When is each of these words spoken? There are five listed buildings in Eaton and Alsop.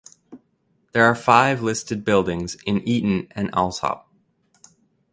There 0.93 1.03
are 1.05 1.13
five 1.13 1.61
listed 1.61 2.03
buildings 2.03 2.55
in 2.65 2.79
Eaton 2.89 3.27
and 3.35 3.51
Alsop. 3.53 4.09